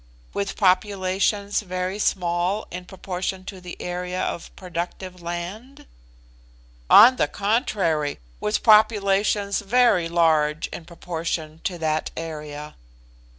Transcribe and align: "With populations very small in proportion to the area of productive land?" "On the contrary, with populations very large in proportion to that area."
"With 0.33 0.57
populations 0.57 1.59
very 1.61 1.99
small 1.99 2.65
in 2.71 2.85
proportion 2.85 3.45
to 3.45 3.61
the 3.61 3.77
area 3.79 4.19
of 4.19 4.49
productive 4.55 5.21
land?" 5.21 5.85
"On 6.89 7.17
the 7.17 7.27
contrary, 7.27 8.17
with 8.39 8.63
populations 8.63 9.59
very 9.59 10.09
large 10.09 10.65
in 10.69 10.85
proportion 10.85 11.61
to 11.65 11.77
that 11.77 12.09
area." 12.17 12.73